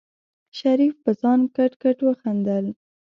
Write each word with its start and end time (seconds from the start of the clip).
شريف 0.57 0.95
په 1.03 1.11
ځان 1.21 1.39
کټ 1.55 1.71
کټ 1.83 1.97
وخندل. 2.07 2.65